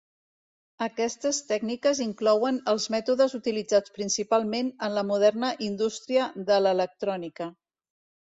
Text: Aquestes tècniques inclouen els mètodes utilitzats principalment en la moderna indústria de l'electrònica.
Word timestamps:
Aquestes 0.83 1.39
tècniques 1.49 1.99
inclouen 2.05 2.55
els 2.73 2.87
mètodes 2.95 3.35
utilitzats 3.39 3.93
principalment 3.99 4.73
en 4.87 4.95
la 4.99 5.03
moderna 5.11 5.51
indústria 5.69 6.25
de 6.51 6.57
l'electrònica. 6.65 7.51